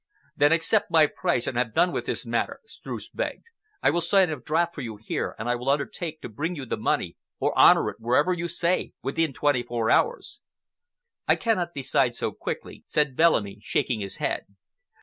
[0.35, 3.45] "Then accept my price and have done with this matter," Streuss begged.
[3.83, 6.65] "I will sign a draft for you here, and I will undertake to bring you
[6.65, 10.39] the money, or honor it wherever you say, within twenty four hours."
[11.27, 14.47] "I cannot decide so quickly," said Bellamy, shaking his head.